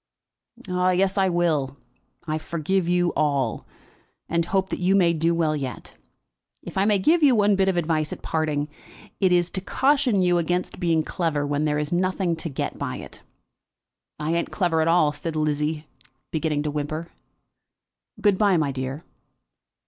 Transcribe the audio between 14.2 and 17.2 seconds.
ain't clever at all," said Lizzie, beginning to whimper.